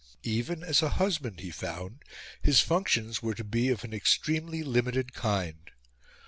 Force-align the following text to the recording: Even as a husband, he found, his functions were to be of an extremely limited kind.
Even 0.23 0.63
as 0.63 0.81
a 0.81 0.89
husband, 0.97 1.41
he 1.41 1.51
found, 1.51 2.01
his 2.41 2.59
functions 2.59 3.21
were 3.21 3.35
to 3.35 3.43
be 3.43 3.69
of 3.69 3.83
an 3.83 3.93
extremely 3.93 4.63
limited 4.63 5.13
kind. 5.13 5.69